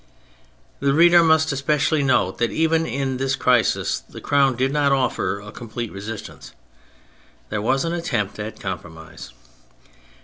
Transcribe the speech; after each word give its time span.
The 0.79 0.95
reader 0.95 1.21
must 1.23 1.51
especially 1.51 2.01
note 2.01 2.39
that 2.39 2.49
even 2.49 2.87
in 2.87 3.17
this 3.17 3.35
crisis 3.35 3.99
the 3.99 4.19
Crown 4.19 4.55
did 4.55 4.71
not 4.73 4.91
offer 4.91 5.39
a 5.39 5.51
'com 5.51 5.69
plete 5.69 5.91
resistance. 5.93 6.53
There 7.49 7.61
was 7.61 7.85
an 7.85 7.93
attempt 7.93 8.39
at 8.39 8.59
compromise. 8.59 9.31